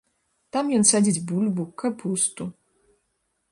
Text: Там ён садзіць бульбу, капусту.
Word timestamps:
Там 0.55 0.71
ён 0.77 0.83
садзіць 0.91 1.21
бульбу, 1.31 1.63
капусту. 1.83 2.51